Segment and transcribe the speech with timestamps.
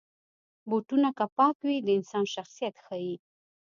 [0.69, 3.15] بوټونه که پاک وي، د انسان شخصیت ښيي.